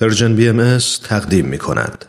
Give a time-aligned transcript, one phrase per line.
[0.00, 0.78] پرژن بی ام
[1.08, 2.04] تقدیم می کند.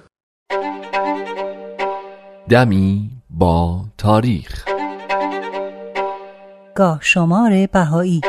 [2.49, 4.65] دمی با تاریخ
[6.75, 8.21] گاه شمار بهایی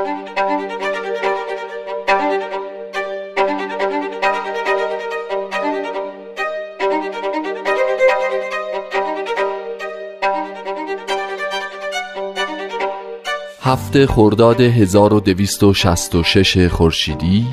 [13.61, 17.47] هفته خرداد 1266 خورشیدی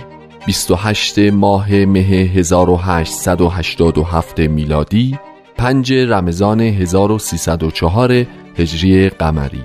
[0.45, 5.19] 28 ماه مه 1887 میلادی
[5.57, 8.25] 5 رمضان 1304
[8.57, 9.63] هجری قمری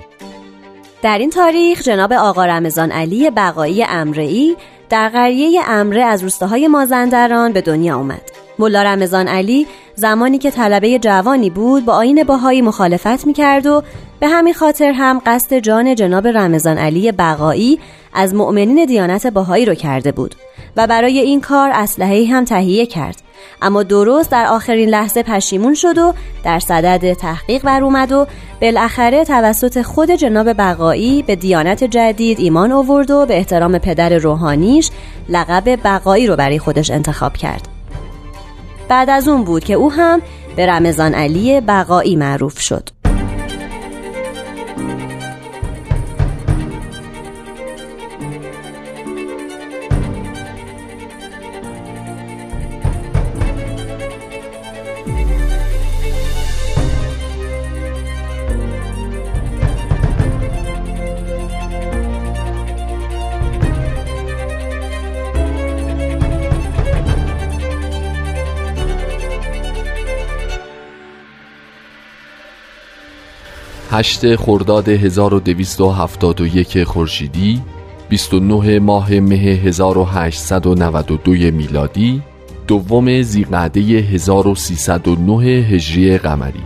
[1.01, 4.55] در این تاریخ جناب آقا رمضان علی بقایی امرئی
[4.89, 8.21] در قریه امره از روستاهای مازندران به دنیا آمد.
[8.59, 13.83] ملا رمضان علی زمانی که طلبه جوانی بود با آین باهایی مخالفت می‌کرد و
[14.19, 17.79] به همین خاطر هم قصد جان جناب رمضان علی بقایی
[18.13, 20.35] از مؤمنین دیانت باهایی رو کرده بود
[20.77, 23.21] و برای این کار اسلحه هم تهیه کرد.
[23.61, 28.27] اما درست در آخرین لحظه پشیمون شد و در صدد تحقیق بر اومد و
[28.61, 34.91] بالاخره توسط خود جناب بقایی به دیانت جدید ایمان آورد و به احترام پدر روحانیش
[35.29, 37.67] لقب بقایی رو برای خودش انتخاب کرد.
[38.89, 40.21] بعد از اون بود که او هم
[40.55, 42.89] به رمضان علی بقایی معروف شد.
[73.95, 77.61] هشت خرداد 1271 خورشیدی
[78.09, 82.21] 29 ماه مه 1892 میلادی
[82.67, 86.63] دوم زیقعده 1309 هجری قمری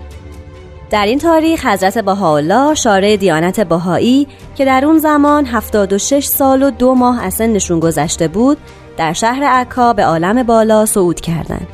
[0.89, 6.71] در این تاریخ حضرت بهاءالله شارع دیانت بهایی که در اون زمان 76 سال و
[6.71, 8.58] دو ماه از سنشون گذشته بود
[8.98, 11.67] در شهر عکا به عالم بالا صعود کردند.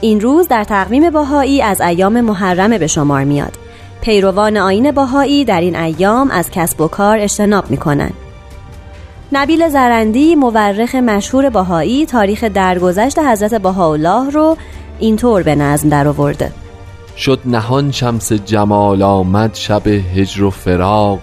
[0.00, 3.61] این روز در تقویم بهایی از ایام محرمه به شمار میاد.
[4.02, 8.14] پیروان آین باهایی در این ایام از کسب و کار اجتناب می کنند.
[9.32, 14.56] نبیل زرندی مورخ مشهور باهایی تاریخ درگذشت حضرت بهاءالله رو
[14.98, 16.52] اینطور به نظم درآورده.
[17.16, 21.18] شد نهان شمس جمال آمد شب هجر و فراق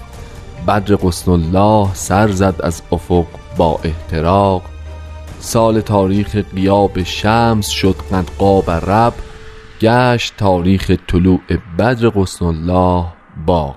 [0.68, 3.26] بدر قسن الله سر زد از افق
[3.58, 4.62] با احتراق
[5.40, 9.14] سال تاریخ قیاب شمس شد قد قاب رب
[9.82, 11.40] گشت تاریخ طلوع
[11.78, 13.06] بدر قسن الله
[13.46, 13.76] با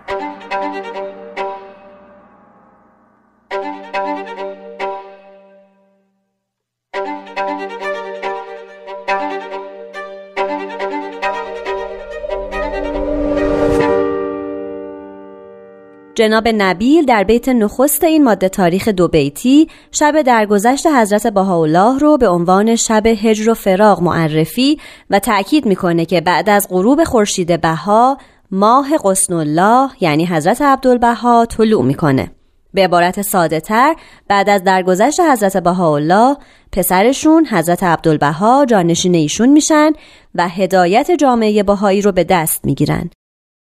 [16.23, 22.17] جناب نبیل در بیت نخست این ماده تاریخ دو بیتی شب درگذشت حضرت بهاءالله رو
[22.17, 24.79] به عنوان شب هجر و فراغ معرفی
[25.11, 28.19] و تأکید می‌کنه که بعد از غروب خورشید بها
[28.51, 32.31] ماه قسن الله یعنی حضرت عبدالبها طلوع می‌کنه.
[32.75, 33.95] به عبارت ساده تر
[34.29, 36.37] بعد از درگذشت حضرت بهاءالله
[36.73, 39.93] پسرشون حضرت عبدالبها جانشین ایشون میشن
[40.35, 43.11] و هدایت جامعه بهایی رو به دست می‌گیرن.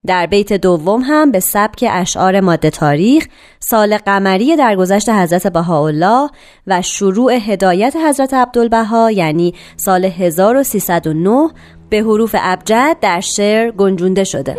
[0.06, 3.26] در بیت دوم هم به سبک اشعار ماده تاریخ
[3.60, 6.30] سال قمری درگذشت حضرت بهاءالله
[6.66, 11.48] و شروع هدایت حضرت عبدالبها یعنی سال 1309
[11.90, 14.56] به حروف ابجد در شعر گنجونده شده.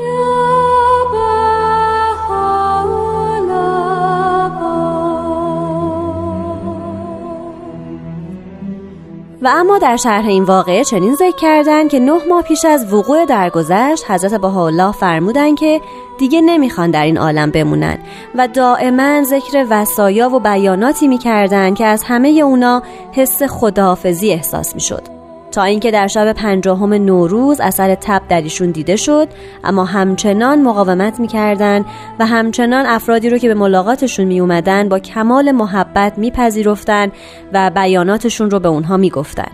[9.50, 14.12] اما در شرح این واقعه چنین ذکر کردن که نه ماه پیش از وقوع درگذشت
[14.12, 15.82] حضرت بهاءالله فرمودن که
[16.18, 17.98] دیگه نمی‌خوان در این عالم بمونن
[18.36, 25.17] و دائما ذکر وسایا و بیاناتی می‌کردن که از همه اونا حس خداحافظی احساس می‌شد.
[25.58, 29.28] تا اینکه در شب پنجاهم نوروز اثر تب در ایشون دیده شد
[29.64, 31.86] اما همچنان مقاومت می‌کردند
[32.20, 37.12] و همچنان افرادی رو که به ملاقاتشون می اومدن با کمال محبت میپذیرفتند
[37.54, 39.52] و بیاناتشون رو به اونها می‌گفتن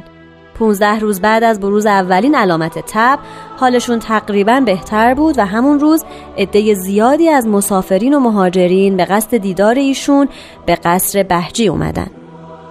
[0.60, 3.20] 15 روز بعد از بروز اولین علامت تب
[3.58, 6.06] حالشون تقریبا بهتر بود و همون روز
[6.38, 10.28] عده زیادی از مسافرین و مهاجرین به قصد دیدار ایشون
[10.66, 12.23] به قصر بهجی اومدن.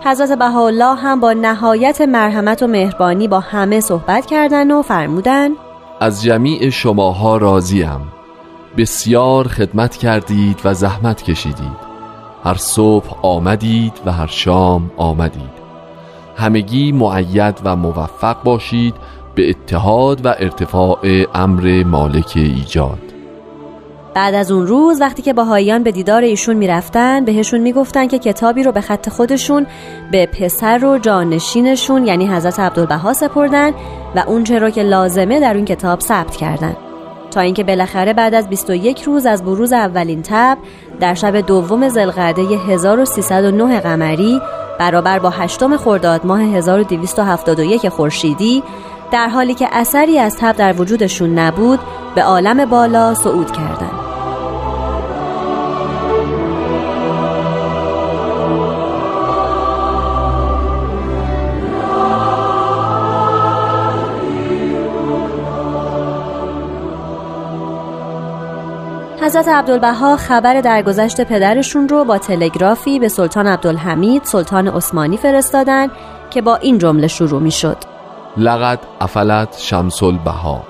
[0.04, 5.50] حضرت بهاءالله هم با نهایت مرحمت و مهربانی با همه صحبت کردن و فرمودن
[6.00, 8.00] از جمیع شماها راضیم.
[8.76, 11.93] بسیار خدمت کردید و زحمت کشیدید.
[12.44, 15.62] هر صبح آمدید و هر شام آمدید.
[16.37, 18.94] همگی معید و موفق باشید
[19.34, 23.12] به اتحاد و ارتفاع امر مالک ایجاد.
[24.14, 28.62] بعد از اون روز وقتی که باهاییان به دیدار ایشون می‌رفتن بهشون می‌گفتن که کتابی
[28.62, 29.67] رو به خط خودشون
[30.12, 33.73] به پسر و جانشینشون یعنی حضرت عبدالبها سپردن
[34.17, 36.76] و اونچه رو که لازمه در اون کتاب ثبت کردن
[37.31, 40.58] تا اینکه بالاخره بعد از 21 روز از بروز اولین تب
[41.00, 44.41] در شب دوم زلقعده 1309 قمری
[44.79, 48.62] برابر با هشتم خرداد ماه 1271 خورشیدی
[49.12, 51.81] در حالی که اثری از تب در وجودشون نبود
[52.15, 53.92] به عالم بالا صعود کردند.
[69.22, 75.88] حضرت عبدالبها خبر درگذشت پدرشون رو با تلگرافی به سلطان عبدالحمید سلطان عثمانی فرستادن
[76.30, 77.76] که با این جمله شروع می شد
[78.36, 80.62] لقد افلت شمس البها.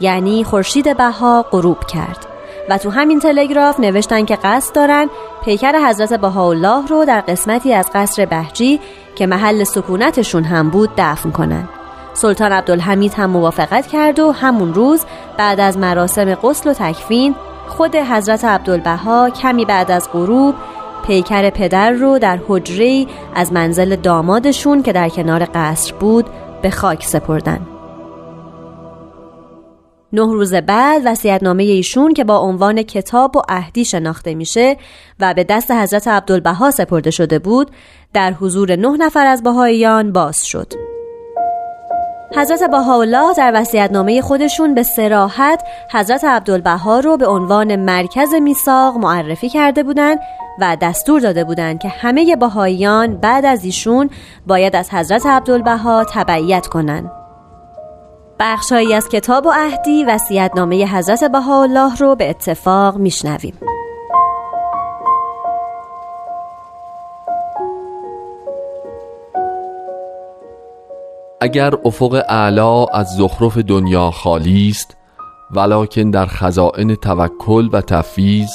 [0.00, 2.26] یعنی خورشید بها غروب کرد.
[2.68, 5.08] و تو همین تلگراف نوشتن که قصد دارن
[5.44, 8.80] پیکر حضرت بهاءالله رو در قسمتی از قصر بهجی
[9.14, 11.68] که محل سکونتشون هم بود دفن کنن.
[12.14, 15.04] سلطان عبدالحمید هم موافقت کرد و همون روز
[15.38, 17.34] بعد از مراسم غسل و تکفین
[17.68, 20.54] خود حضرت عبدالبها کمی بعد از غروب
[21.06, 26.26] پیکر پدر رو در حجره از منزل دامادشون که در کنار قصر بود
[26.62, 27.66] به خاک سپردن.
[30.12, 34.76] نه روز بعد وصیت‌نامه ایشون که با عنوان کتاب و عهدی شناخته میشه
[35.20, 37.70] و به دست حضرت عبدالبها سپرده شده بود
[38.14, 40.89] در حضور نه نفر از بهاییان باز شد.
[42.36, 45.62] حضرت بهاءالله در وصیت‌نامه خودشون به سراحت
[45.92, 50.18] حضرت عبدالبها رو به عنوان مرکز میثاق معرفی کرده بودند
[50.60, 54.10] و دستور داده بودند که همه بهاییان بعد از ایشون
[54.46, 57.10] باید از حضرت عبدالبها تبعیت کنند.
[58.40, 63.54] بخشهایی از کتاب و عهدی وصیت‌نامه حضرت بهاءالله رو به اتفاق میشنویم.
[71.42, 74.96] اگر افق اعلا از زخرف دنیا خالی است
[75.50, 78.50] ولکن در خزائن توکل و تفیز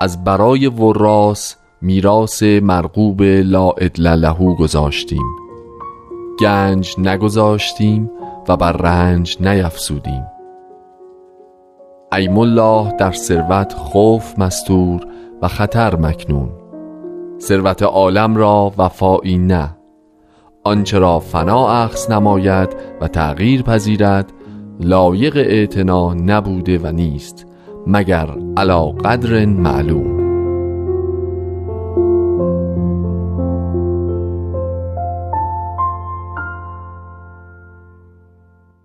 [0.00, 5.26] از برای وراس میراث مرغوب لا ادل گذاشتیم.
[6.40, 8.10] گنج نگذاشتیم
[8.48, 10.26] و بر رنج نیفسودیم
[12.12, 15.06] ایم الله در ثروت خوف مستور
[15.42, 16.50] و خطر مکنون.
[17.40, 19.77] ثروت عالم را وفایی نه.
[20.64, 22.68] آنچه فنا اخذ نماید
[23.00, 24.32] و تغییر پذیرد
[24.80, 27.46] لایق اعتنا نبوده و نیست
[27.86, 30.18] مگر علا قدر معلوم.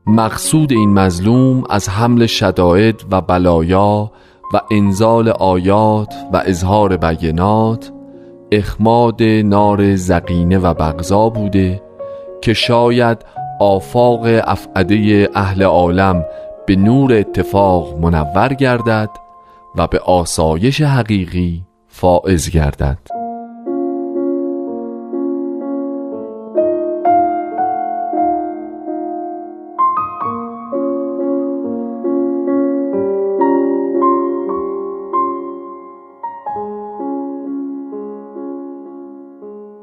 [0.08, 4.12] مقصود این مظلوم از حمل شدائد و بلایا
[4.54, 7.92] و انزال آیات و اظهار بینات
[8.57, 11.81] اخماد نار زقینه و بغضا بوده
[12.41, 13.25] که شاید
[13.59, 16.25] آفاق افعده اهل عالم
[16.65, 19.09] به نور اتفاق منور گردد
[19.75, 23.23] و به آسایش حقیقی فائز گردد.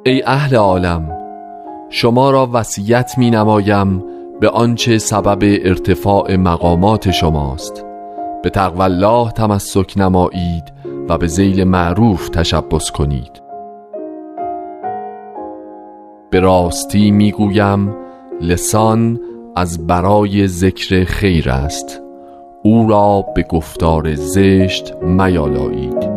[0.04, 1.18] ای اهل عالم
[1.90, 4.04] شما را وصیت می نمایم
[4.40, 7.84] به آنچه سبب ارتفاع مقامات شماست.
[8.42, 10.64] به تقوی الله تمسک نمایید
[11.08, 13.42] و به زیل معروف تشبس کنید.
[16.30, 17.96] به راستی می‌گویم
[18.40, 19.20] لسان
[19.56, 22.02] از برای ذکر خیر است.
[22.62, 26.09] او را به گفتار زشت میالایید.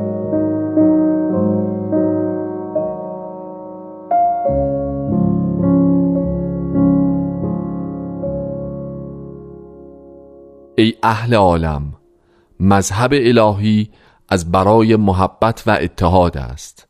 [10.75, 11.93] ای اهل عالم
[12.59, 13.89] مذهب الهی
[14.29, 16.87] از برای محبت و اتحاد است.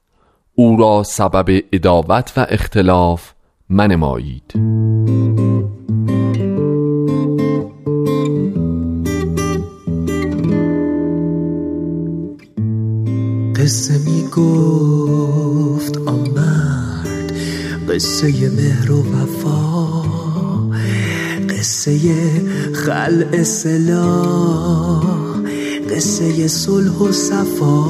[0.55, 3.33] او را سبب اداوت و اختلاف
[3.69, 4.53] منمایید.
[13.55, 17.33] قصه می گفت آمرد
[17.89, 20.12] قصه مهر و وفا.
[21.63, 21.99] قصه
[22.73, 25.03] خلع سلاح
[25.95, 27.85] قصه صلح و صفا.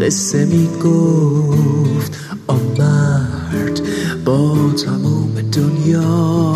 [0.00, 3.80] قصه می گفت آن مرد
[4.24, 6.54] با تمام دنیا.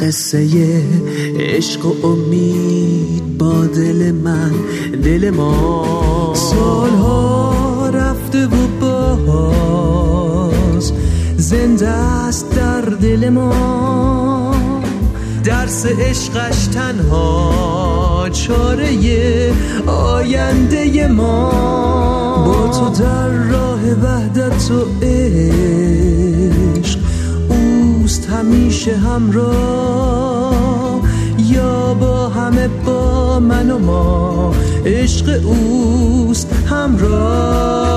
[0.00, 0.82] قصه
[1.38, 4.52] عشق و امید با دل من
[5.04, 6.32] دل ما.
[6.34, 8.66] سالها رفته و
[9.26, 10.92] باز
[11.36, 14.54] زنده است در دل ما.
[15.44, 19.52] درس عشقش تنها چاره
[19.86, 21.50] آینده ما.
[22.46, 25.38] با تو در راه وحدت و عشق
[27.48, 30.48] اوست همیشه همراه.
[31.38, 34.54] یا با همه با من و ما
[34.86, 37.87] عشق اوست همراه.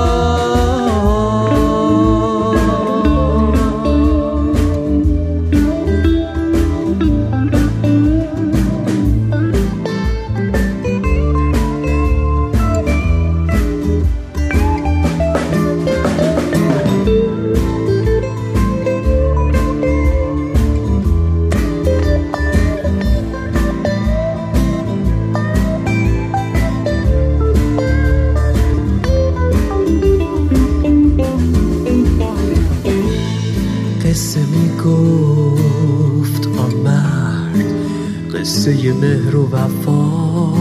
[38.61, 40.53] قصه مهر و وفا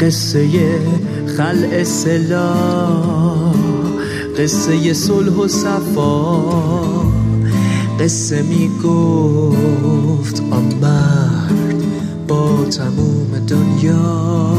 [0.00, 0.48] قصه
[1.36, 2.54] خلع سلا
[4.38, 6.42] قصه صلح و صفا.
[8.00, 11.82] قصه می گفت آن مرد
[12.28, 14.56] با تموم دنیا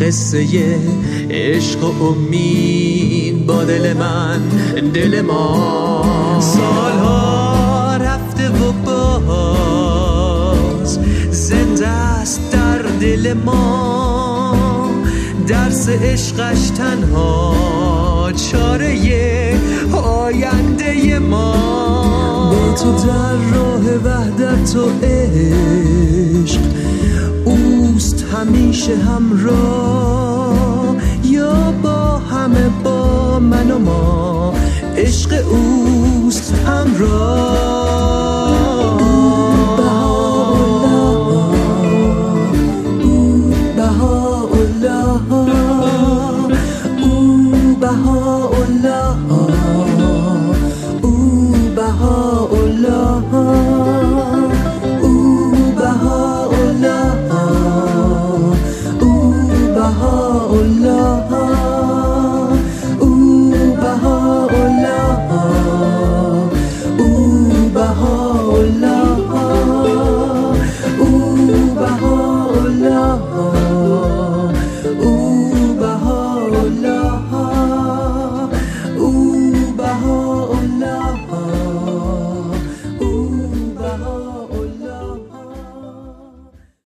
[0.00, 0.78] قصه
[1.30, 4.40] عشق و امید با دل من
[4.94, 6.40] دل ما.
[6.40, 9.49] سالها رفته و باز
[13.00, 14.54] دل ما
[15.48, 19.58] درس عشقش تنها چاره
[19.92, 21.52] آینده ما.
[22.50, 26.60] با تو در راه وحدت و عشق
[27.44, 30.96] اوست همیشه همراه.
[31.24, 34.54] یا با همه با من و ما
[34.96, 38.09] عشق اوست همراه.